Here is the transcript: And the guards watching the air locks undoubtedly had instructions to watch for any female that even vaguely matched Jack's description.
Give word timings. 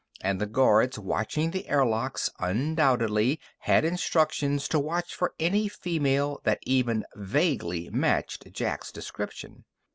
And 0.23 0.41
the 0.41 0.47
guards 0.47 0.97
watching 0.97 1.51
the 1.51 1.67
air 1.69 1.85
locks 1.85 2.27
undoubtedly 2.39 3.39
had 3.59 3.85
instructions 3.85 4.67
to 4.69 4.79
watch 4.79 5.13
for 5.13 5.35
any 5.39 5.67
female 5.67 6.41
that 6.43 6.57
even 6.63 7.05
vaguely 7.15 7.87
matched 7.91 8.51
Jack's 8.51 8.91
description. 8.91 9.63